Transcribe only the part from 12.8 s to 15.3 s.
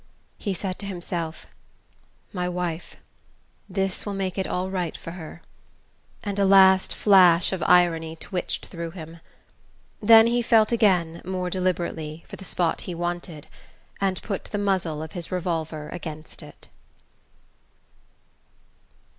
he wanted, and put the muzzle of